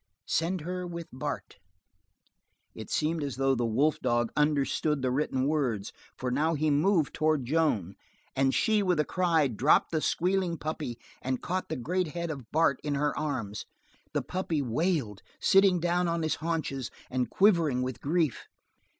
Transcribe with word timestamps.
Send 0.25 0.61
her 0.61 0.87
with 0.87 1.09
Bart." 1.13 1.57
It 2.73 2.89
seemed 2.89 3.21
as 3.23 3.35
though 3.35 3.53
the 3.53 3.67
wolf 3.67 3.99
dog 3.99 4.31
understood 4.35 5.03
the 5.03 5.11
written 5.11 5.45
words, 5.47 5.93
for 6.17 6.31
now 6.31 6.55
he 6.55 6.71
moved 6.71 7.13
toward 7.13 7.45
Joan 7.45 7.93
and 8.35 8.51
she, 8.51 8.81
with 8.81 8.99
a 8.99 9.05
cry, 9.05 9.47
dropped 9.47 9.91
the 9.91 10.01
squealing 10.01 10.57
puppy 10.57 10.97
and 11.21 11.39
caught 11.43 11.69
the 11.69 11.75
great 11.75 12.07
head 12.13 12.31
of 12.31 12.51
Bart 12.51 12.79
in 12.83 12.95
her 12.95 13.15
arms. 13.15 13.67
The 14.13 14.23
puppy 14.23 14.59
wailed, 14.63 15.21
sitting 15.39 15.79
down 15.79 16.07
on 16.07 16.23
his 16.23 16.33
haunches, 16.37 16.89
and 17.11 17.29
quivering 17.29 17.83
with 17.83 18.01
grief. 18.01 18.47